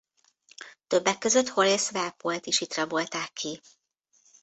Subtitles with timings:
[0.87, 3.61] Többek között Horace Walpole-t is itt rabolták ki.